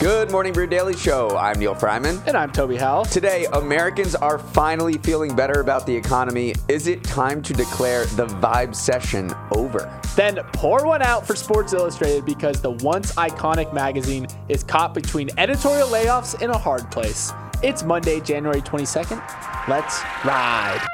[0.00, 1.36] Good morning, Brew Daily Show.
[1.36, 2.22] I'm Neal Freyman.
[2.28, 3.06] And I'm Toby Howell.
[3.06, 6.54] Today, Americans are finally feeling better about the economy.
[6.68, 9.92] Is it time to declare the vibecession over?
[10.14, 15.30] Then pour one out for Sports Illustrated because the once iconic magazine is caught between
[15.36, 17.32] editorial layoffs in a hard place.
[17.64, 19.18] It's Monday, January 22nd.
[19.66, 20.86] Let's ride.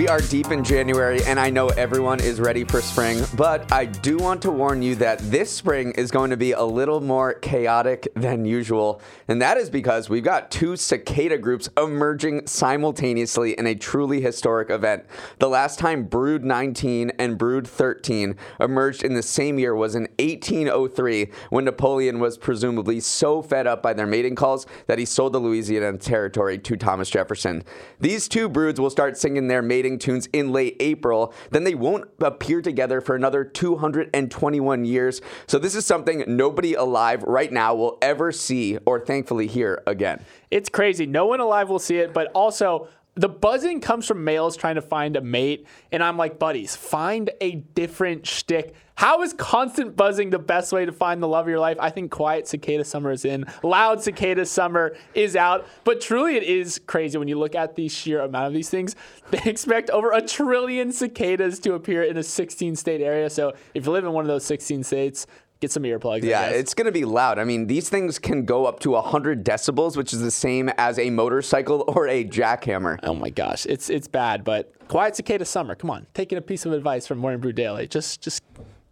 [0.00, 3.84] We are deep in January, and I know everyone is ready for spring, but I
[3.84, 7.34] do want to warn you that this spring is going to be a little more
[7.34, 9.02] chaotic than usual.
[9.28, 14.70] And that is because we've got two cicada groups emerging simultaneously in a truly historic
[14.70, 15.04] event.
[15.38, 20.08] The last time Brood 19 and Brood 13 emerged in the same year was in
[20.18, 25.34] 1803, when Napoleon was presumably so fed up by their mating calls that he sold
[25.34, 27.64] the Louisiana Territory to Thomas Jefferson.
[27.98, 32.08] These two broods will start singing their mating tunes in late April, then they won't
[32.20, 35.20] appear together for another 221 years.
[35.46, 40.24] So this is something nobody alive right now will ever see or thankfully hear again.
[40.50, 41.06] It's crazy.
[41.06, 42.88] No one alive will see it, but also
[43.20, 47.28] the buzzing comes from males trying to find a mate, and I'm like, buddies, find
[47.42, 48.74] a different shtick.
[48.94, 51.76] How is constant buzzing the best way to find the love of your life?
[51.80, 55.66] I think quiet cicada summer is in, loud cicada summer is out.
[55.84, 58.96] But truly, it is crazy when you look at the sheer amount of these things.
[59.30, 63.30] They expect over a trillion cicadas to appear in a 16 state area.
[63.30, 65.26] So if you live in one of those 16 states,
[65.60, 66.22] get some earplugs.
[66.22, 67.38] Yeah, it's going to be loud.
[67.38, 70.98] I mean, these things can go up to 100 decibels, which is the same as
[70.98, 72.98] a motorcycle or a jackhammer.
[73.02, 74.44] Oh my gosh, it's it's bad.
[74.44, 75.74] But quiet cicada summer.
[75.74, 77.86] Come on, taking a piece of advice from Morning Brew Daily.
[77.86, 78.42] Just just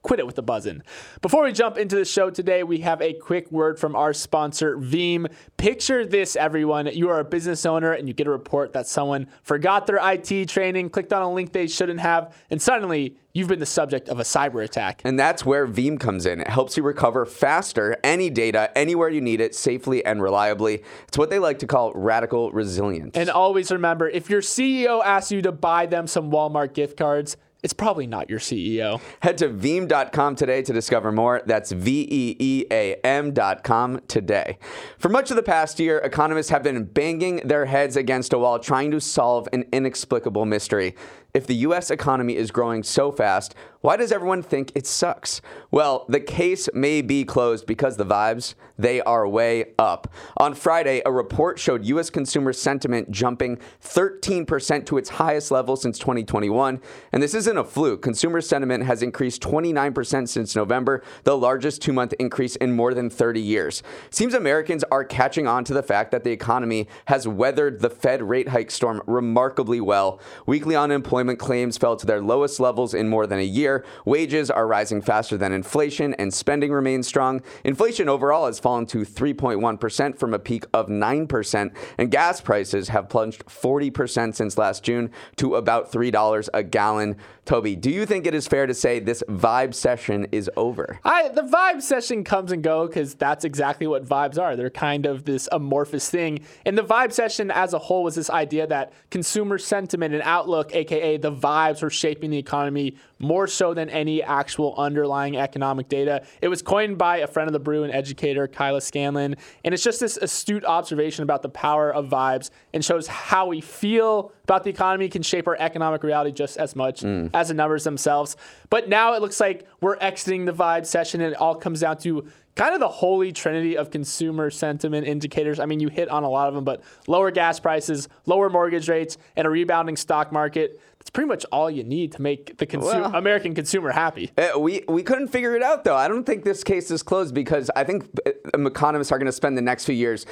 [0.03, 0.83] quit it with the buzzing.
[1.21, 4.77] Before we jump into the show today, we have a quick word from our sponsor,
[4.77, 5.31] Veeam.
[5.57, 6.87] Picture this, everyone.
[6.87, 10.49] You are a business owner and you get a report that someone forgot their IT
[10.49, 14.19] training, clicked on a link they shouldn't have, and suddenly you've been the subject of
[14.19, 15.01] a cyber attack.
[15.05, 16.41] And that's where Veeam comes in.
[16.41, 20.83] It helps you recover faster any data anywhere you need it safely and reliably.
[21.07, 23.17] It's what they like to call radical resilience.
[23.17, 27.37] And always remember if your CEO asks you to buy them some Walmart gift cards,
[27.63, 29.01] it's probably not your CEO.
[29.21, 31.43] Head to Veeam.com today to discover more.
[31.45, 34.59] That's V E E A M.com today.
[34.99, 38.59] For much of the past year, economists have been banging their heads against a wall
[38.61, 40.95] trying to solve an inexplicable mystery.
[41.35, 45.41] If the US economy is growing so fast, why does everyone think it sucks?
[45.71, 50.13] Well, the case may be closed because the vibes, they are way up.
[50.39, 55.97] On Friday, a report showed US consumer sentiment jumping 13% to its highest level since
[56.01, 56.81] 2021.
[57.13, 58.03] And this isn't a fluke.
[58.03, 63.09] Consumer sentiment has increased 29% since November, the largest two month increase in more than
[63.09, 63.85] 30 years.
[64.11, 68.23] Seems Americans are catching on to the fact that the economy has weathered the Fed
[68.23, 70.21] rate hike storm remarkably well.
[70.47, 73.85] Weekly unemployment claims fell to their lowest levels in more than a year.
[74.05, 77.43] Wages are rising faster than inflation, and spending remains strong.
[77.65, 83.09] Inflation overall has fallen to 3.1% from a peak of 9%, and gas prices have
[83.09, 87.17] plunged 40% since last June to about $3 a gallon.
[87.45, 91.01] Toby, do you think it is fair to say this vibecession is over?
[91.03, 94.55] I, the vibecession comes and goes because that's exactly what vibes are.
[94.55, 96.41] They're kind of this amorphous thing.
[96.67, 101.08] And the vibecession as a whole was this idea that consumer sentiment and outlook, aka
[101.17, 106.25] the vibes, were shaping the economy more so than any actual underlying economic data.
[106.41, 109.37] It was coined by a friend of the brew and educator, Kyla Scanlon.
[109.65, 113.61] And it's just this astute observation about the power of vibes and shows how we
[113.61, 117.31] feel about the economy can shape our economic reality just as much mm.
[117.35, 118.37] as the numbers themselves.
[118.71, 122.27] But now it looks like we're exiting the vibecession and it all comes down to
[122.59, 125.61] kind of the holy trinity of consumer sentiment indicators.
[125.61, 128.89] I mean, you hit on a lot of them, but lower gas prices, lower mortgage
[128.89, 130.81] rates, and a rebounding stock market.
[130.99, 134.31] That's pretty much all you need to make the well, American consumer happy.
[134.37, 135.97] Uh, we we couldn't figure it out though.
[135.97, 138.33] I don't think this case is closed because I think uh,
[138.67, 140.27] economists are going to spend the next few years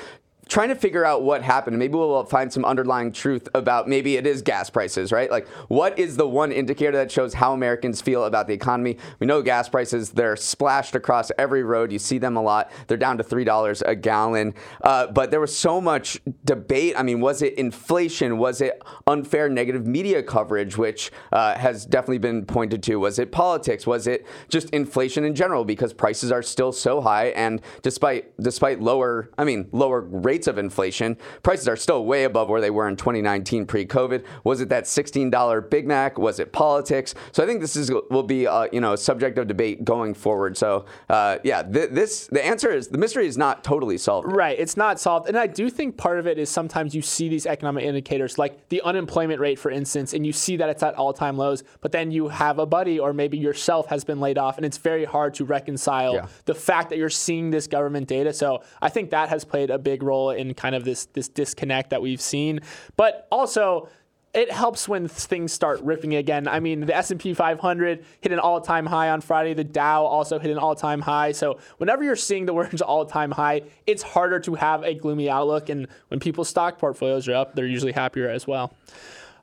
[0.49, 1.77] trying to figure out what happened.
[1.79, 5.31] Maybe we'll find some underlying truth about maybe it is gas prices, right?
[5.31, 8.97] Like, what is the one indicator that shows how Americans feel about the economy?
[9.19, 11.91] We know gas prices, they're splashed across every road.
[11.91, 12.71] You see them a lot.
[12.87, 14.55] They're down to $3 a gallon.
[14.83, 16.95] Uh, but there was so much debate.
[16.97, 18.39] I mean, was it inflation?
[18.39, 22.97] Was it unfair negative media coverage, which uh, has definitely been pointed to?
[22.97, 23.85] Was it politics?
[23.85, 27.29] Was it just inflation in general because prices are still so high?
[27.29, 32.51] And despite despite lower, I mean, lower rates of inflation, prices are still way above
[32.51, 34.23] where they were in 2019 pre-COVID.
[34.45, 36.19] Was it that $16 Big Mac?
[36.19, 37.15] Was it politics?
[37.33, 40.13] So I think this is will be uh, you know a subject of debate going
[40.13, 40.57] forward.
[40.59, 44.31] So uh, yeah, th- this the answer is the mystery is not totally solved.
[44.31, 47.29] Right, it's not solved, and I do think part of it is sometimes you see
[47.29, 50.95] these economic indicators like the unemployment rate, for instance, and you see that it's at
[50.97, 54.57] all-time lows, but then you have a buddy or maybe yourself has been laid off,
[54.57, 56.27] and it's very hard to reconcile Yeah.
[56.45, 58.33] the fact that you're seeing this government data.
[58.33, 61.91] So I think that has played a big role in kind of this this disconnect
[61.91, 62.61] that we've seen,
[62.97, 63.89] but also
[64.37, 66.47] it helps when things start ripping again.
[66.47, 69.55] I mean, the S&P 500 hit an all-time high on Friday.
[69.55, 71.33] The Dow also hit an all-time high.
[71.33, 75.71] So whenever you're seeing the words all-time high, it's harder to have a gloomy outlook.
[75.71, 78.75] And when people's stock portfolios are up, they're usually happier as well.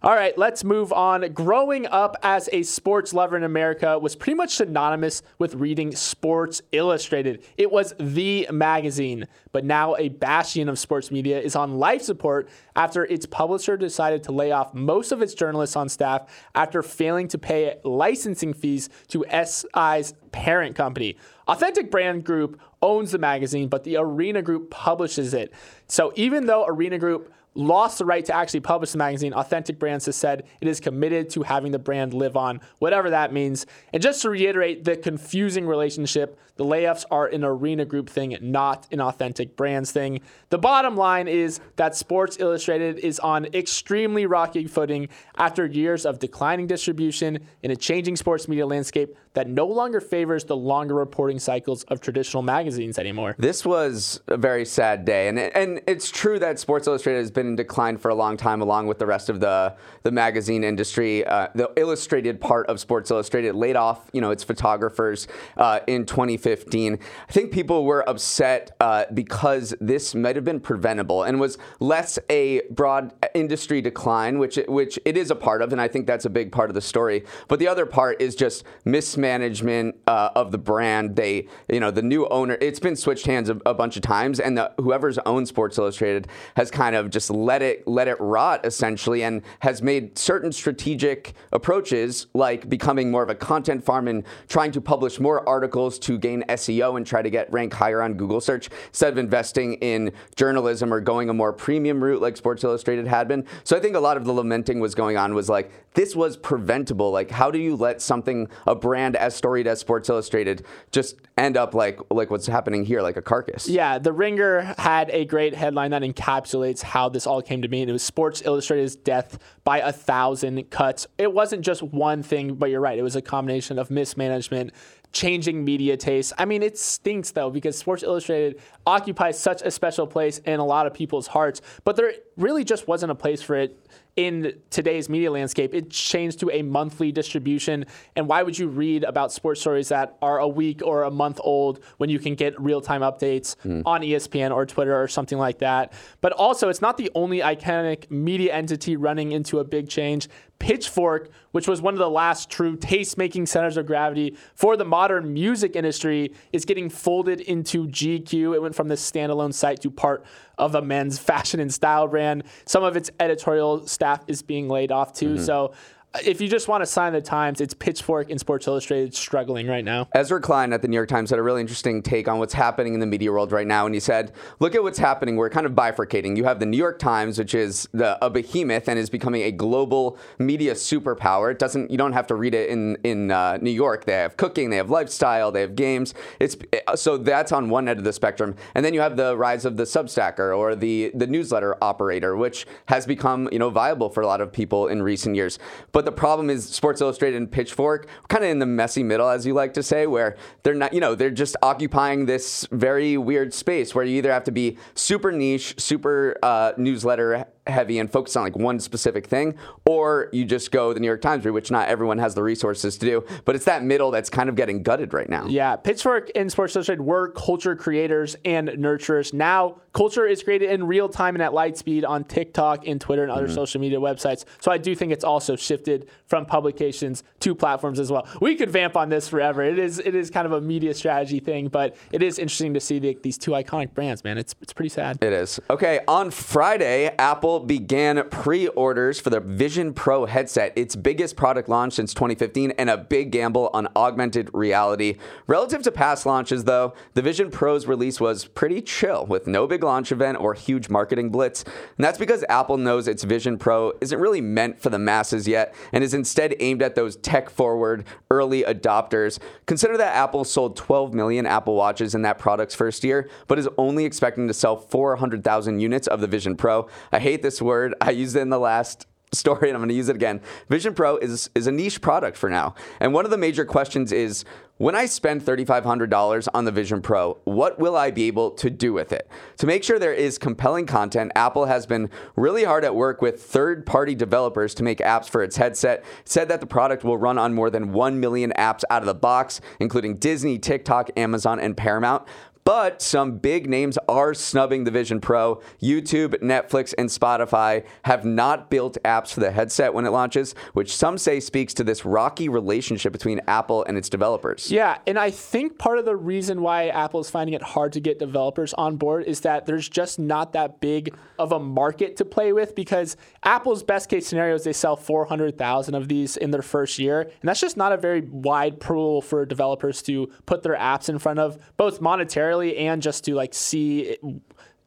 [0.06, 1.32] All right, let's move on.
[1.32, 6.62] Growing up as a sports lover in America was pretty much synonymous with reading Sports
[6.74, 7.42] Illustrated.
[7.56, 12.50] It was the magazine, but now a bastion of sports media is on life support
[12.76, 17.30] after its publisher decided to lay off most of its journalists on staff after failing
[17.30, 21.16] to pay licensing fees to SI's parent company.
[21.48, 25.54] Authentic Brand Group owns the magazine, but the Arena Group publishes it.
[25.88, 30.06] So even though Arena Group lost the right to actually publish the magazine, Authentic Brands
[30.06, 33.66] has said it is committed to having the brand live on, whatever that means.
[33.92, 38.88] And just to reiterate the confusing relationship, the layoffs are an Arena Group thing, not
[38.92, 40.22] an Authentic Brands thing.
[40.50, 46.20] The bottom line is that Sports Illustrated is on extremely rocky footing after years of
[46.20, 51.40] declining distribution in a changing sports media landscape that no longer favors the longer reporting
[51.40, 53.36] cycles of traditional magazines anymore.
[53.38, 57.48] This was a very sad day, and and it's true that Sports Illustrated has been
[57.48, 61.26] in decline for a long time, along with the rest of the the magazine industry.
[61.26, 65.28] Uh, the illustrated part of Sports Illustrated laid off, you know, its photographers
[65.58, 67.00] uh, in 2015.
[67.28, 72.20] I think people were upset uh, because this might have been preventable and was less
[72.30, 76.06] a broad industry decline, which it, which it is a part of, and I think
[76.06, 77.24] that's a big part of the story.
[77.48, 81.16] But the other part is just mismanagement uh, of the brand.
[81.16, 82.58] They, you know, the new owner.
[82.62, 86.28] It's been switched hands a, a bunch of times, and the, whoever's owned Sports Illustrated
[86.56, 91.34] has kind of just let it let it rot essentially, and has made certain strategic
[91.52, 96.18] approaches like becoming more of a content farm and trying to publish more articles to
[96.18, 100.12] gain SEO and try to get rank higher on Google search instead of investing in
[100.36, 103.46] journalism or going a more premium route like Sports Illustrated had been.
[103.64, 106.38] So I think a lot of the lamenting was going on was like this was
[106.38, 107.12] preventable.
[107.12, 111.58] Like how do you let something a brand as storied as Sports Illustrated just end
[111.58, 113.68] up like like what's happening here like a carcass?
[113.68, 117.82] Yeah, The Ringer had a great headline that encapsulates how this all came to be.
[117.82, 121.08] And it was Sports Illustrated's death by a thousand cuts.
[121.18, 122.98] It wasn't just one thing, but you're right.
[122.98, 124.72] It was a combination of mismanagement,
[125.12, 126.34] changing media tastes.
[126.38, 130.66] I mean, it stinks though because Sports Illustrated occupies such a special place in a
[130.66, 133.80] lot of people's hearts, but there really just wasn't a place for it
[134.16, 135.74] in today's media landscape.
[135.74, 137.86] It changed to a monthly distribution.
[138.16, 141.40] And why would you read about sports stories that are a week or a month
[141.44, 143.82] old when you can get real time updates hmm.
[143.86, 145.94] on E ESPN or Twitter or something like that?
[146.22, 150.30] But also, it's not the only iconic media entity running into a big change.
[150.60, 154.84] Pitchfork, which was one of the last true taste making centers of gravity for the
[154.84, 158.56] modern music industry, is getting folded into GQ.
[158.56, 160.26] It went from this standalone site to part
[160.58, 162.44] of a men's fashion and style brand.
[162.66, 165.38] Some of its editorial staff is being laid off too.
[165.38, 165.76] So uh,
[166.22, 169.84] if you just want to sign the Times, it's Pitchfork and Sports Illustrated struggling right
[169.84, 170.08] now.
[170.14, 172.94] Ezra Klein at the New York Times had a really interesting take on what's happening
[172.94, 173.86] in the media world right now.
[173.86, 175.38] And he said, look at what's happening.
[175.38, 176.38] We're kind of bifurcating.
[176.38, 179.52] You have the New York Times, which is the, a behemoth and is becoming a
[179.52, 181.52] global media superpower.
[181.52, 184.06] It doesn't, you don't have to read it in, in uh, New York.
[184.06, 186.14] They have cooking, they have lifestyle, they have games.
[186.40, 186.56] It's
[186.96, 188.56] So that's on one end of the spectrum.
[188.76, 192.68] And then you have the rise of the Substacker or the, the newsletter operator, which
[192.86, 195.58] has become, you know, viable for a lot of people in recent years.
[195.92, 199.46] But the problem is Sports Illustrated and Pitchfork, kind of in the messy middle, as
[199.46, 203.54] you like to say, where they're not, you know, they're just occupying this very weird
[203.54, 208.36] space where you either have to be super niche, super uh, newsletter heavy and focus
[208.36, 209.56] on like one specific thing,
[209.86, 212.98] or you just go the New York Times route, which not everyone has the resources
[212.98, 213.26] to do.
[213.46, 215.48] But it's that middle that's kind of getting gutted right now.
[215.48, 219.34] Yeah, Pitchfork and Sports Illustrated were culture creators and nurturers.
[219.34, 223.24] Now, culture is created in real time and at light speed on TikTok and Twitter
[223.24, 223.56] and other mm-hmm.
[223.56, 224.46] social media websites.
[224.60, 228.28] So I do think it's also shifted from publications to platforms as well.
[228.42, 229.64] We could vamp on this forever.
[229.64, 232.80] It is it is kind of a media strategy thing, but it is interesting to
[232.80, 234.38] see the, these two iconic brands, man.
[234.38, 235.18] It's it's pretty sad.
[235.22, 235.60] It is.
[235.70, 241.94] Okay, on Friday, Apple began pre-orders for the Vision Pro headset, its biggest product launch
[241.94, 245.18] since 2015 and a big gamble on augmented reality.
[245.48, 249.84] Relative to past launches though, the Vision Pro's release was pretty chill with no big
[249.84, 251.64] launch event or huge marketing blitz.
[251.64, 255.76] And that's because Apple knows its Vision Pro isn't really meant for the masses yet
[255.92, 259.40] and is instead aimed at those tech-forward early adopters.
[259.68, 263.70] Consider that Apple sold 12 million Apple Watches in that product's first year, but is
[263.78, 266.88] only expecting to sell 400,000 units of the Vision Pro.
[267.12, 267.94] I hate this word.
[268.02, 270.42] I used it in the last story and I'm going to use it again.
[270.70, 272.76] Vision Pro is is a niche product for now.
[273.00, 274.46] And one of the major questions is
[274.78, 278.92] when I spend $3500 on the Vision Pro, what will I be able to do
[278.92, 279.30] with it?
[279.58, 283.42] To make sure there is compelling content, Apple has been really hard at work with
[283.42, 286.04] third-party developers to make apps for its headset.
[286.26, 289.14] Said that the product will run on more than 1 million apps out of the
[289.14, 292.28] box, including Disney, TikTok, Amazon, and Paramount.
[292.66, 295.62] But some big names are snubbing the Vision Pro.
[295.82, 300.96] YouTube, Netflix, and Spotify have not built apps for the headset when it launches, which
[300.96, 304.72] some say speaks to this rocky relationship between Apple and its developers.
[304.72, 308.00] Yeah, and I think part of the reason why Apple is finding it hard to
[308.00, 312.26] get developers on board is that there's just not that big of a market to
[312.26, 316.62] play with because Apple's best case scenario is they sell 400,000 of these in their
[316.62, 320.78] first year, and that's just not a very wide pool for developers to put their
[320.78, 324.18] apps in front of, both monetarily and just to like see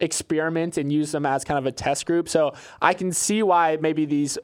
[0.01, 2.29] experiment and use them as kind of a test group.
[2.29, 4.39] So I can see why maybe these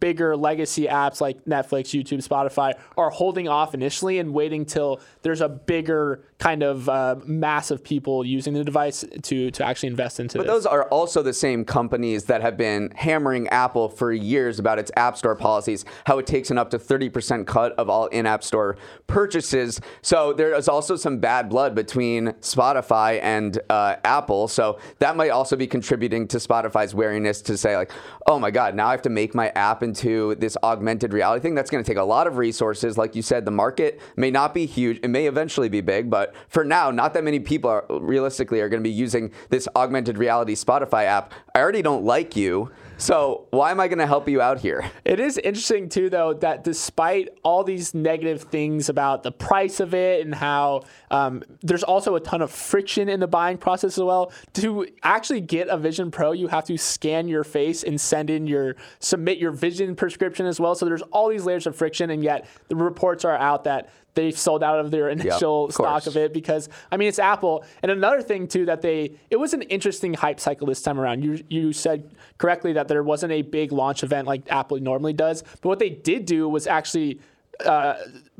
[0.00, 5.40] bigger legacy apps like Netflix, YouTube, Spotify are holding off initially and waiting till there's
[5.40, 10.18] a bigger kind of uh, mass of people using the device to to actually invest
[10.18, 10.38] into.
[10.38, 10.52] But this.
[10.52, 14.90] those are also the same companies that have been hammering Apple for years about its
[14.96, 18.76] App Store policies, how it takes an up to 30% cut of all in-app store
[19.06, 19.80] purchases.
[20.02, 24.48] So there is also some bad blood between Spotify and uh, Apple.
[24.48, 27.92] So that might also be contributing to Spotify's wariness to say like,
[28.26, 31.54] oh my God, now I have to make my app into this augmented reality thing.
[31.54, 32.98] That's going to take a lot of resources.
[32.98, 34.98] Like you said, the market may not be huge.
[35.04, 38.68] It may eventually be big, but for now, not that many people are realistically are
[38.68, 41.32] going to be using this augmented reality Spotify app.
[41.54, 42.70] I already don't like you.
[43.02, 44.88] So why am I going to help you out here?
[45.04, 49.92] It is interesting too, though, that despite all these negative things about the price of
[49.92, 54.04] it and how um, there's also a ton of friction in the buying process as
[54.04, 54.32] well.
[54.54, 58.46] To actually get a Vision Pro, you have to scan your face and send in
[58.46, 60.76] your submit your vision prescription as well.
[60.76, 64.36] So there's all these layers of friction, and yet the reports are out that they've
[64.36, 67.64] sold out of their initial yep, of stock of it because I mean it's Apple.
[67.82, 71.24] And another thing too that they it was an interesting hype cycle this time around.
[71.24, 72.10] You you said
[72.42, 75.90] correctly that there wasn't a big launch event like Apple normally does, but what they
[75.90, 77.20] did do was actually
[77.64, 77.94] uh,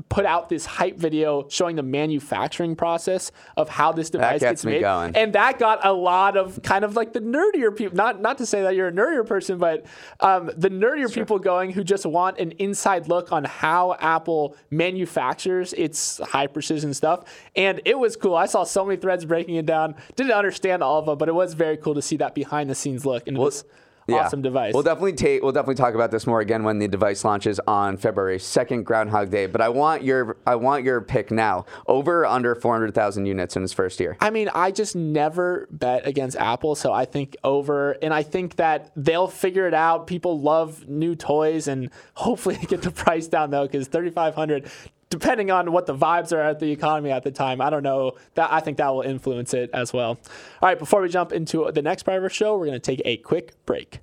[0.09, 4.65] put out this hype video showing the manufacturing process of how this device gets, gets
[4.65, 5.15] made, going.
[5.15, 7.97] and that got a lot of kind of like the nerdier people.
[7.97, 9.87] Not not to say that you're a nerdier person, but
[10.19, 11.23] um, the nerdier sure.
[11.23, 16.93] people going who just want an inside look on how Apple manufactures its high precision
[16.93, 17.25] stuff.
[17.55, 18.35] And it was cool.
[18.35, 19.95] I saw so many threads breaking it down.
[20.17, 22.75] Didn't understand all of them, but it was very cool to see that behind the
[22.75, 23.65] scenes look into well, this
[24.07, 24.17] yeah.
[24.17, 24.75] awesome device.
[24.75, 27.97] We'll definitely take we'll definitely talk about this more again when the device launches on
[27.97, 29.47] February 2nd, Groundhog Day.
[29.47, 31.65] But I want your I want your pick now.
[31.87, 34.17] Over under 400,000 units in its first year.
[34.21, 38.57] I mean, I just never bet against Apple, so I think over and I think
[38.57, 40.07] that they'll figure it out.
[40.07, 44.71] People love new toys and hopefully get the price down though cuz 3500
[45.13, 48.13] depending on what the vibes are at the economy at the time, I don't know.
[48.35, 50.19] That I think that will influence it as well.
[50.63, 52.97] All right, before we jump into the next part of our show, we're going to
[52.97, 54.01] take a quick break.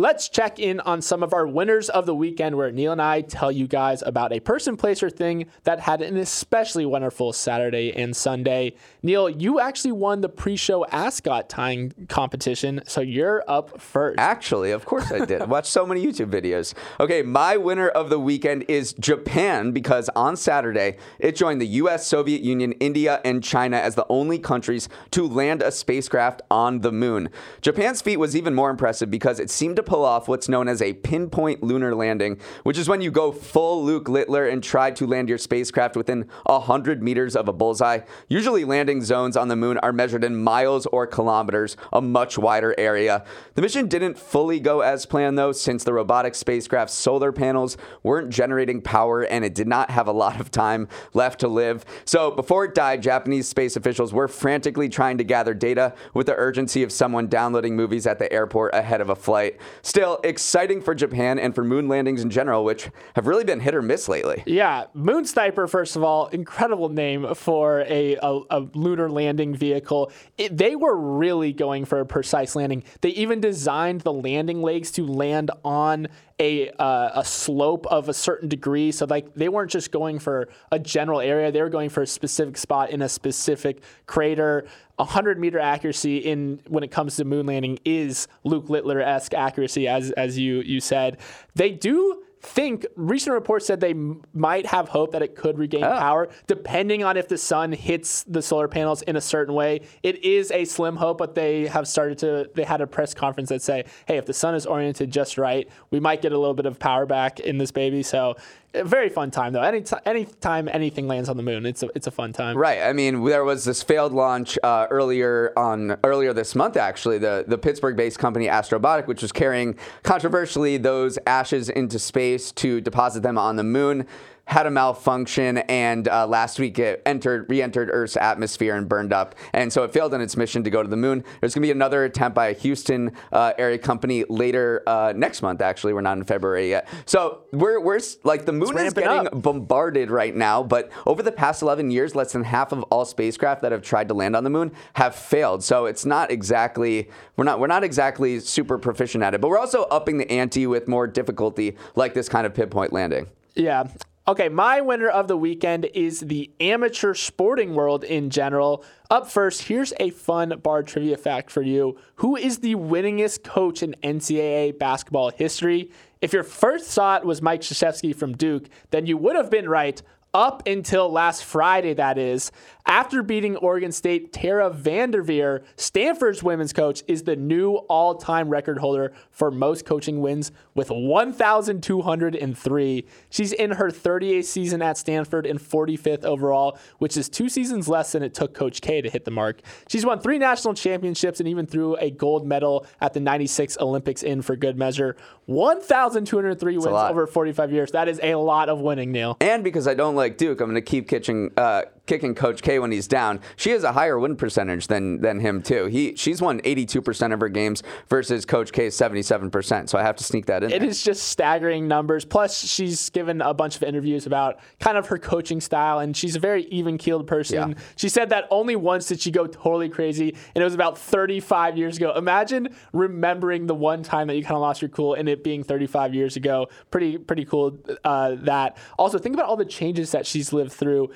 [0.00, 3.20] Let's check in on some of our winners of the weekend where Neal and I
[3.20, 7.94] tell you guys about a person, place, or thing that had an especially wonderful Saturday
[7.94, 8.72] and Sunday.
[9.02, 14.18] Neal, you actually won the pre show ascot tying competition, so you're up first.
[14.18, 15.46] Actually, of course I did.
[15.46, 16.72] Watch so many YouTube videos.
[16.98, 22.06] Okay, my winner of the weekend is Japan because on Saturday it joined the US,
[22.06, 26.90] Soviet Union, India, and China as the only countries to land a spacecraft on the
[26.90, 27.28] moon.
[27.60, 30.80] Japan's feat was even more impressive because it seemed to pull off what's known as
[30.80, 35.04] a pinpoint lunar landing, which is when you go full Luke Littler and try to
[35.04, 37.98] land your spacecraft within 100 meters of a bullseye.
[38.28, 42.72] Usually, landing zones on the moon are measured in miles or kilometers, a much wider
[42.78, 43.24] area.
[43.56, 48.30] The mission didn't fully go as planned, though, since the robotic spacecraft's solar panels weren't
[48.30, 51.84] generating power and it did not have a lot of time left to live.
[52.04, 56.36] So, before it died, Japanese space officials were frantically trying to gather data with the
[56.36, 59.58] urgency of someone downloading movies at the airport ahead of a flight.
[59.82, 63.74] Still, exciting for Japan and for moon landings in general, which have really been hit
[63.74, 64.42] or miss lately.
[64.46, 70.12] Yeah, Moon Sniper, first of all, incredible name for a, a, a lunar landing vehicle.
[70.36, 72.84] It, they were really going for a precise landing.
[73.00, 76.08] They even designed the landing legs to land on
[76.40, 78.90] a uh, a slope of a certain degree.
[78.90, 82.06] So like they weren't just going for a general area; they were going for a
[82.06, 84.66] specific spot in a specific crater.
[84.96, 89.86] 100 meter accuracy in when it comes to moon landing is Luke Littler esque accuracy,
[89.86, 91.18] as as you you said.
[91.54, 95.84] They do think recent reports said they m- might have hope that it could regain
[95.84, 95.90] Oh.
[95.98, 99.82] power depending on if the sun hits the solar panels in a certain way.
[100.02, 102.48] It is a slim hope, but they have started to.
[102.54, 105.68] They had a press conference that say, "Hey, if the sun is oriented just right,
[105.90, 108.36] we might get a little bit of power back in this baby." So,
[108.74, 109.62] a very fun time though.
[109.62, 112.56] Any anytime anything lands on the moon, it's a it's a fun time.
[112.56, 112.82] Right.
[112.82, 116.76] I mean, there was this failed launch uh, earlier on earlier this month.
[116.76, 122.80] Actually, the the Pittsburgh-based company Astrobotic, which was carrying controversially those ashes into space to
[122.80, 124.06] deposit them on the moon.
[124.50, 129.36] Had a malfunction, and uh, last week it entered, re-entered Earth's atmosphere and burned up,
[129.52, 131.22] and so it failed in its mission to go to the moon.
[131.38, 135.42] There's going to be another attempt by a Houston uh, area company later uh, next
[135.42, 135.60] month.
[135.60, 139.40] Actually, we're not in February yet, so we're we're like the moon is getting up.
[139.40, 143.62] bombarded right now, but over the past 11 years, less than half of all spacecraft
[143.62, 145.62] that have tried to land on the moon have failed.
[145.62, 149.60] So it's not exactly we're not we're not exactly super proficient at it, but we're
[149.60, 153.28] also upping the ante with more difficulty, like this kind of pinpoint landing.
[153.54, 153.84] Yeah.
[154.28, 158.84] Okay, my winner of the weekend is the amateur sporting world in general.
[159.08, 161.96] Up first, here's a fun bar trivia fact for you.
[162.16, 165.90] Who is the winningest coach in NCAA basketball history?
[166.20, 170.02] If your first thought was Mike Krzyzewski from Duke, then you would have been right
[170.34, 172.52] up until last Friday, that is.
[172.86, 178.78] After beating Oregon State, Tara VanDerveer, Stanford's women's coach, is the new all time record
[178.78, 183.06] holder for most coaching wins with 1,203.
[183.28, 188.10] She's in her 38th season at Stanford and 45th overall, which is two seasons less
[188.12, 189.60] than it took Coach K to hit the mark.
[189.88, 194.24] She's won three national championships and even threw a gold medal at the 96 Olympics
[194.24, 195.16] in for good measure.
[195.46, 197.92] 1,203 wins over 45 years.
[197.92, 199.36] That is a lot of winning, Neal.
[199.40, 202.80] And because I don't like Duke, I'm going to keep kitching, uh, kicking Coach K
[202.80, 203.40] when he's down.
[203.54, 205.86] She has a higher win percentage than than him too.
[205.86, 209.88] He she's won 82% of her games versus Coach K's 77%.
[209.88, 210.72] So I have to sneak that in.
[210.72, 210.88] It there.
[210.88, 212.24] is just staggering numbers.
[212.24, 216.34] Plus, she's given a bunch of interviews about kind of her coaching style, and she's
[216.34, 217.70] a very even keeled person.
[217.70, 217.74] Yeah.
[217.94, 221.78] She said that only once did she go totally crazy, and it was about 35
[221.78, 222.12] years ago.
[222.16, 225.62] Imagine remembering the one time that you kind of lost your cool and it being
[225.62, 226.68] 35 years ago.
[226.90, 228.76] Pretty, pretty cool uh, that.
[228.98, 231.10] Also, think about all the changes that she's lived through.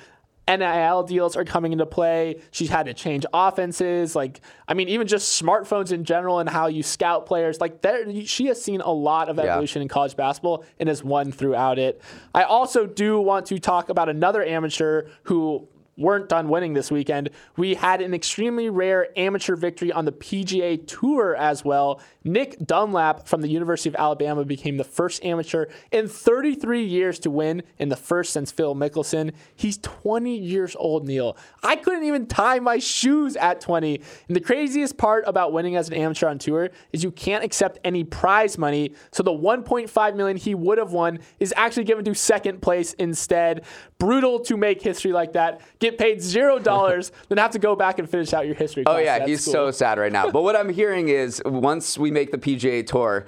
[0.47, 2.39] NIL deals are coming into play.
[2.51, 4.15] She's had to change offenses.
[4.15, 7.59] Like, I mean, even just smartphones in general and how you scout players.
[7.59, 9.45] Like, there, she has seen a lot of Yeah.
[9.45, 11.99] evolution in college basketball and has won throughout it.
[12.35, 17.29] I also do want to talk about another amateur who weren't done winning this weekend.
[17.57, 22.01] We had an extremely rare amateur victory on the PGA Tour as well.
[22.23, 27.29] Nick Dunlap from the University of Alabama became the first amateur in 33 years to
[27.29, 29.33] win, in the first since Phil Mickelson.
[29.55, 31.37] He's 20 years old, Neal.
[31.63, 34.01] I couldn't even tie my shoes at 20.
[34.27, 37.79] And the craziest part about winning as an amateur on tour is you can't accept
[37.83, 38.93] any prize money.
[39.11, 43.63] So the 1.5 million he would have won is actually given to second place instead.
[43.99, 45.61] Brutal to make history like that.
[45.85, 48.83] Get paid zero dollars, then have to go back and finish out your history.
[48.87, 49.53] Oh yeah, he's school.
[49.53, 50.31] so sad right now.
[50.31, 53.27] But what I'm hearing is once we make the PGA Tour,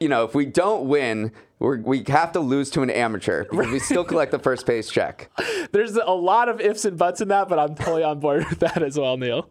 [0.00, 1.32] you know, if we don't win,
[1.64, 4.90] we're, we have to lose to an amateur because we still collect the first base
[4.90, 5.30] check.
[5.72, 8.60] There's a lot of ifs and buts in that, but I'm totally on board with
[8.60, 9.50] that as well, Neal.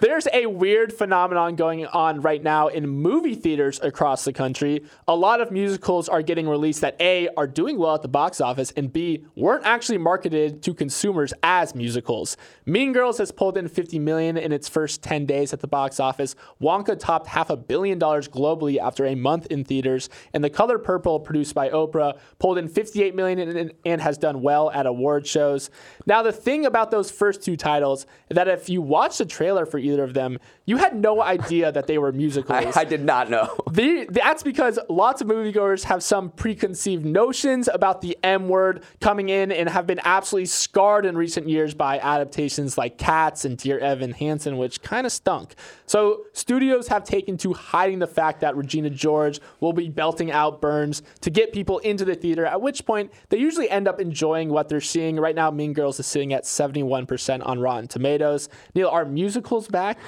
[0.00, 4.84] There's a weird phenomenon going on right now in movie theaters across the country.
[5.08, 8.40] A lot of musicals are getting released that A, are doing well at the box
[8.40, 12.36] office, and B, weren't actually marketed to consumers as musicals.
[12.66, 16.00] Mean Girls has pulled in 50 million in its first 10 days at the box
[16.00, 16.34] office.
[16.60, 20.78] Wonka topped half a billion dollars globally after a month in theaters, and The Color
[20.78, 25.26] Purple, produced by Oprah, pulled in 58 million and, and has done well at award
[25.26, 25.70] shows.
[26.06, 29.66] Now, the thing about those first two titles is that if you watch the trailer
[29.66, 32.76] for either of them, You had no idea that they were musicals.
[32.76, 33.56] I, I did not know.
[33.74, 39.30] The, that's because lots of moviegoers have some preconceived notions about the M word coming
[39.30, 43.80] in and have been absolutely scarred in recent years by adaptations like Cats and Dear
[43.80, 45.56] Evan Hansen, which kind of stunk.
[45.86, 50.60] So studios have taken to hiding the fact that Regina George will be belting out
[50.60, 54.50] burns to get people into the theater, at which point they usually end up enjoying
[54.50, 55.16] what they're seeing.
[55.16, 58.50] Right now, Mean Girls is sitting at 71% on Rotten Tomatoes.
[58.74, 59.98] Neal, are musicals back?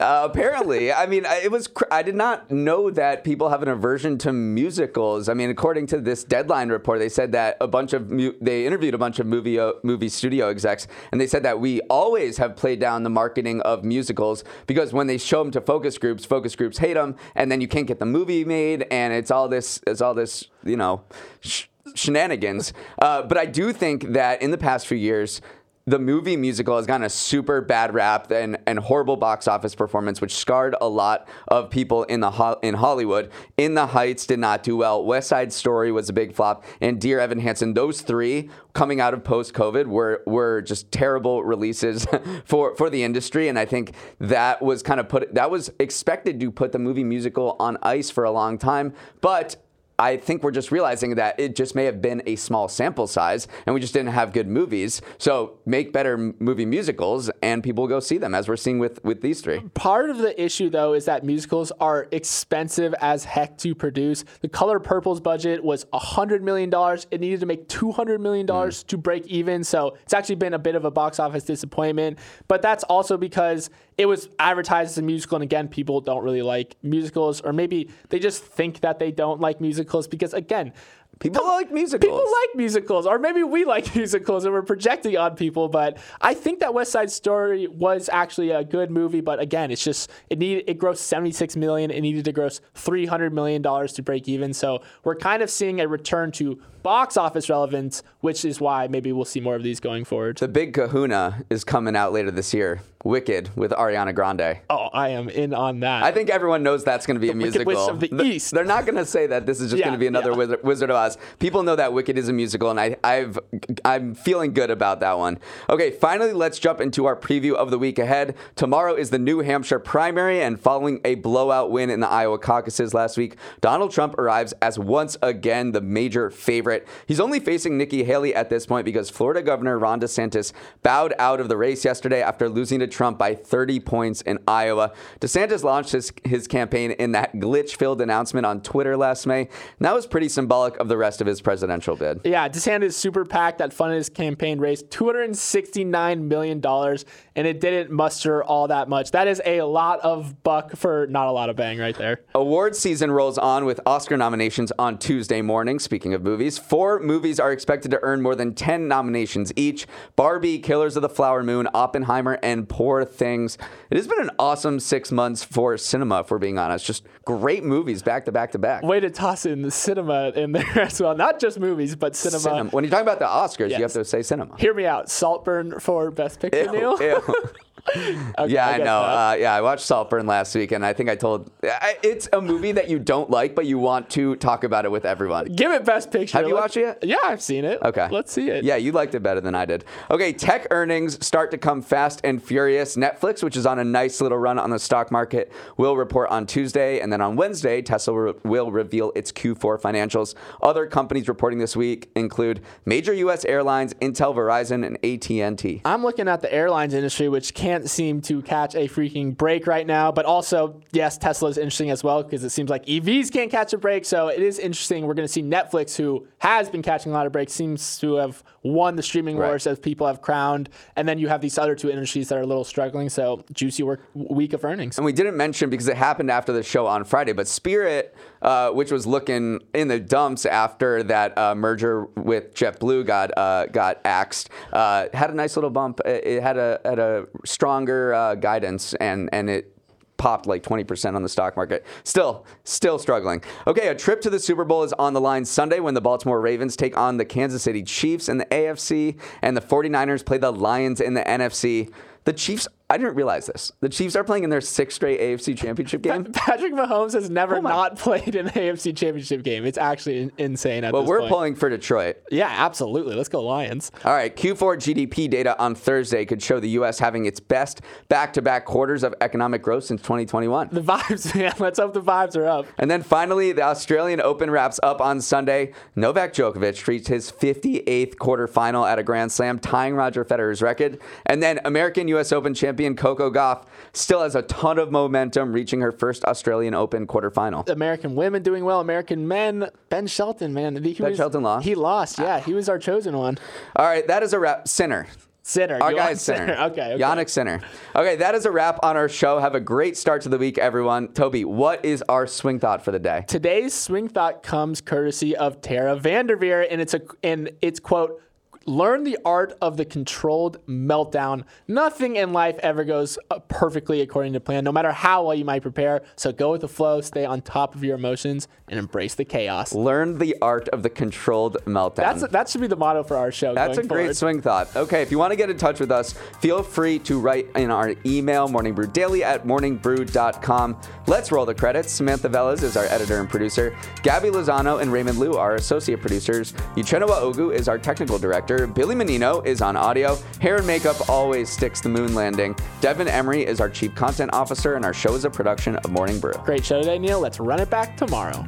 [0.00, 1.68] Uh, apparently, I mean, it was.
[1.68, 5.28] Cr- I did not know that people have an aversion to musicals.
[5.28, 8.66] I mean, according to this Deadline report, they said that a bunch of mu- they
[8.66, 12.38] interviewed a bunch of movie uh, movie studio execs, and they said that we always
[12.38, 16.24] have played down the marketing of musicals because when they show them to focus groups,
[16.24, 19.48] focus groups hate them, and then you can't get the movie made, and it's all
[19.48, 21.02] this, it's all this, you know.
[21.40, 22.72] Sh- shenanigans.
[22.98, 25.40] Uh, but I do think that in the past few years,
[25.86, 30.18] the movie musical has gotten a super bad rap and, and horrible box office performance,
[30.18, 33.30] which scarred a lot of people in the ho- in Hollywood.
[33.58, 35.04] In the Heights did not do well.
[35.04, 37.74] West Side Story was a big flop, and Dear Evan Hansen.
[37.74, 42.06] Those three coming out of post COVID were were just terrible releases
[42.46, 46.40] for for the industry, and I think that was kind of put that was expected
[46.40, 49.56] to put the movie musical on ice for a long time, but
[49.98, 53.46] I think we're just realizing that it just may have been a small sample size
[53.66, 55.00] and we just didn't have good movies.
[55.18, 59.02] So make better movie musicals and people will go see them as we're seeing with,
[59.04, 59.60] with these three.
[59.74, 64.24] Part of the issue, though, is that musicals are expensive as heck to produce.
[64.40, 66.72] The Color Purple's budget was $100 million.
[67.10, 68.86] It needed to make $200 million mm.
[68.86, 69.62] to break even.
[69.62, 72.18] So it's actually been a bit of a box office disappointment.
[72.48, 75.36] But that's also because it was advertised as a musical.
[75.36, 79.40] And again, people don't really like musicals, or maybe they just think that they don't
[79.40, 80.72] like musicals because, again,
[81.20, 82.08] People like musicals.
[82.08, 85.68] People like musicals, or maybe we like musicals and we're projecting on people.
[85.68, 89.20] But I think that West Side Story was actually a good movie.
[89.20, 91.90] But again, it's just it needed it grossed 76 million.
[91.90, 94.52] It needed to gross 300 million dollars to break even.
[94.52, 99.10] So we're kind of seeing a return to box office relevance, which is why maybe
[99.10, 100.36] we'll see more of these going forward.
[100.36, 102.80] The big Kahuna is coming out later this year.
[103.02, 104.60] Wicked with Ariana Grande.
[104.70, 106.04] Oh, I am in on that.
[106.04, 107.66] I think everyone knows that's going to be the a musical.
[107.66, 108.50] Wicked Witch of the, the East.
[108.50, 110.36] They're not going to say that this is just yeah, going to be another yeah.
[110.38, 111.18] Wizard, Wizard, of Oz.
[111.38, 113.38] People know that Wicked is a musical, and I, I've
[113.84, 115.38] I'm feeling good about that one.
[115.68, 118.36] Okay, finally, let's jump into our preview of the week ahead.
[118.56, 122.94] Tomorrow is the New Hampshire primary, and following a blowout win in the Iowa caucuses
[122.94, 126.73] last week, Donald Trump arrives as once again the major favorite.
[127.06, 131.40] He's only facing Nikki Haley at this point because Florida Governor Ron DeSantis bowed out
[131.40, 134.92] of the race yesterday after losing to Trump by 30 points in Iowa.
[135.20, 139.40] DeSantis launched his, his campaign in that glitch filled announcement on Twitter last May.
[139.40, 142.20] And that was pretty symbolic of the rest of his presidential bid.
[142.24, 148.42] Yeah, DeSantis super PAC that funded his campaign raised $269 million, and it didn't muster
[148.42, 149.10] all that much.
[149.10, 152.20] That is a lot of buck for not a lot of bang right there.
[152.34, 155.78] Award season rolls on with Oscar nominations on Tuesday morning.
[155.78, 160.58] Speaking of movies, four movies are expected to earn more than 10 nominations each Barbie,
[160.58, 163.58] Killers of the Flower Moon, Oppenheimer, and Poor Things.
[163.90, 166.86] It has been an awesome six months for cinema, if we're being honest.
[166.86, 168.82] Just great movies back to back to back.
[168.82, 171.16] Way to toss in the cinema in there as well.
[171.16, 172.40] Not just movies, but cinema.
[172.40, 172.70] cinema.
[172.70, 173.78] When you're talking about the Oscars, yes.
[173.78, 174.56] you have to say cinema.
[174.58, 175.10] Hear me out.
[175.10, 177.02] Saltburn for Best Picture, ew, Neal.
[177.02, 177.22] Ew.
[178.36, 178.98] Okay, yeah, I, I know.
[178.98, 182.40] Uh, yeah, I watched Saltburn last week, and I think I told I, it's a
[182.40, 185.46] movie that you don't like, but you want to talk about it with everyone.
[185.46, 186.38] Give it Best Picture.
[186.38, 187.04] Have you watched it yet?
[187.04, 187.80] Yeah, I've seen it.
[187.82, 188.64] Okay, let's see it.
[188.64, 189.84] Yeah, you liked it better than I did.
[190.10, 192.96] Okay, tech earnings start to come fast and furious.
[192.96, 196.46] Netflix, which is on a nice little run on the stock market, will report on
[196.46, 200.34] Tuesday, and then on Wednesday, Tesla re- will reveal its Q4 financials.
[200.62, 203.44] Other companies reporting this week include major U.S.
[203.44, 205.82] airlines, Intel, Verizon, and AT&T.
[205.84, 209.86] I'm looking at the airlines industry, which can't seem to catch a freaking break right
[209.86, 210.12] now.
[210.12, 213.72] But also, yes, Tesla is interesting as well because it seems like EVs can't catch
[213.72, 214.04] a break.
[214.04, 215.06] So it is interesting.
[215.06, 218.14] We're going to see Netflix, who has been catching a lot of breaks, seems to
[218.14, 219.48] have won the streaming Right.
[219.48, 220.68] wars as people have crowned.
[220.96, 223.08] And then you have these other two industries that are a little struggling.
[223.08, 224.96] So juicy work, week of earnings.
[224.98, 228.70] And we didn't mention because it happened after the show on Friday, but Spirit, uh,
[228.70, 234.00] which was looking in the dumps after that uh, merger with JetBlue got uh, got
[234.04, 236.00] axed, uh, had a nice little bump.
[236.04, 237.26] It, had a had a
[237.64, 239.74] stronger uh, guidance, and and it
[240.18, 241.84] popped like 20% on the stock market.
[242.04, 243.42] Still, still struggling.
[243.66, 246.42] Okay, a trip to the Super Bowl is on the line Sunday when the Baltimore
[246.42, 250.52] Ravens take on the Kansas City Chiefs in the AFC and the 49ers play the
[250.52, 251.90] Lions in the NFC.
[252.24, 253.72] The Chiefs I didn't realize this.
[253.80, 256.24] The Chiefs are playing in their sixth straight AFC Championship game.
[256.32, 259.64] Patrick Mahomes has never Oh not played in an AFC Championship game.
[259.64, 261.30] It's actually in- insane at But this we're point.
[261.30, 262.18] pulling for Detroit.
[262.30, 263.16] Yeah, absolutely.
[263.16, 263.90] Let's go Lions.
[264.04, 266.98] All right, Q4 GDP data on Thursday could show the U.S.
[266.98, 270.68] having its best back-to-back quarters of economic growth since 2021.
[270.70, 271.54] The vibes, man.
[271.58, 272.66] Let's hope the vibes are up.
[272.78, 275.72] And then finally, the Australian Open wraps up on Sunday.
[275.96, 281.00] Novak Djokovic reached his 58th quarterfinal at a Grand Slam, tying Roger Federer's record.
[281.24, 282.30] And then American U.S.
[282.30, 287.06] Open champion Coco Gauff still has a ton of momentum, reaching her first Australian Open
[287.06, 287.68] quarterfinal.
[287.68, 288.80] American women doing well.
[288.80, 289.68] American men.
[289.88, 290.82] Ben Shelton, man.
[290.82, 291.64] He Ben was- Shelton lost?
[291.64, 292.18] He lost.
[292.18, 293.38] Yeah, he was our chosen one.
[293.76, 294.66] All right, that is a wrap.
[294.68, 295.06] Sinner.
[295.46, 295.78] Sinner.
[295.82, 296.54] Our You guy want is Sinner.
[296.54, 296.94] Okay.
[296.94, 297.02] okay.
[297.02, 297.60] Jannik Sinner.
[297.94, 299.38] Okay, that is a wrap on our show.
[299.38, 301.08] Have a great start to the week, everyone.
[301.08, 303.24] Toby, what is our swing thought for the day?
[303.28, 308.20] Today's swing thought comes courtesy of Tara VanDerveer, and it's a and it's quote.
[308.66, 311.44] Learn the art of the controlled meltdown.
[311.68, 315.44] Nothing in life ever goes uh, perfectly according to plan, no matter how well you
[315.44, 316.02] might prepare.
[316.16, 319.74] So go with the flow, stay on top of your emotions, and embrace the chaos.
[319.74, 321.96] Learn the art of the controlled meltdown.
[321.96, 323.54] That's that should be the motto for our show.
[323.54, 324.16] That's a great forward.
[324.16, 324.74] swing thought.
[324.76, 327.70] Okay, if you want to get in touch with us, feel free to write in
[327.70, 330.80] our email, morningbrew at morningbrew.com.
[331.06, 331.92] Let's roll the credits.
[331.92, 333.76] Samantha Velas is our editor and producer.
[334.02, 336.52] Gabby Lozano and Raymond Liu are associate producers.
[336.76, 338.53] Uchenna Ogu is our technical director.
[338.74, 340.16] Billy Menino is on audio.
[340.40, 342.56] Hair and makeup always sticks the moon landing.
[342.80, 346.18] Devin Emery is our chief content officer, and our show is a production of Morning
[346.18, 346.34] Brew.
[346.44, 347.20] Great show today, Neal.
[347.20, 348.44] Let's run it back tomorrow.